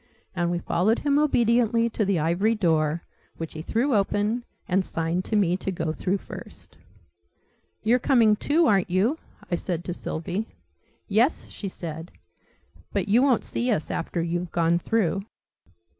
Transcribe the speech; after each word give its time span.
And 0.35 0.49
we 0.49 0.57
followed 0.57 0.97
him 1.05 1.19
obediently 1.19 1.87
to 1.91 2.03
the 2.03 2.17
Ivory 2.17 2.55
Door, 2.55 3.03
which 3.37 3.53
he 3.53 3.61
threw 3.61 3.93
open, 3.93 4.45
and 4.67 4.83
signed 4.83 5.23
to 5.25 5.35
me 5.35 5.55
to 5.57 5.71
go 5.71 5.93
through 5.93 6.17
first. 6.17 6.75
"You're 7.83 7.99
coming 7.99 8.35
too, 8.35 8.65
aren't 8.65 8.89
you?" 8.89 9.19
I 9.51 9.53
said 9.53 9.85
to 9.85 9.93
Sylvie. 9.93 10.55
"Yes," 11.07 11.49
she 11.49 11.67
said: 11.67 12.11
"but 12.91 13.09
you 13.09 13.21
won't 13.21 13.45
see 13.45 13.69
us 13.69 13.91
after 13.91 14.23
you've 14.23 14.49
gone 14.51 14.79
through." 14.79 15.23